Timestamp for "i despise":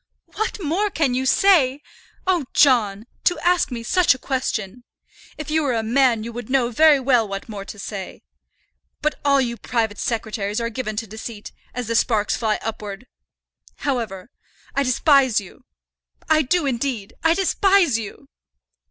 14.73-15.39, 17.23-17.99